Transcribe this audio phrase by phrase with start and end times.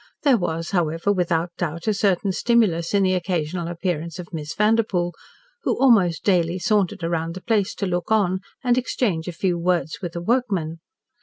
[0.23, 5.13] There was, however, without doubt, a certain stimulus in the occasional appearance of Miss Vanderpoel,
[5.61, 9.99] who almost daily sauntered round the place to look on, and exchange a few words
[10.01, 10.79] with the workmen.